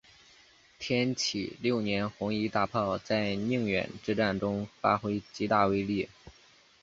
[0.79, 6.09] 天启六年红夷大炮在宁远之战中发挥极大威力。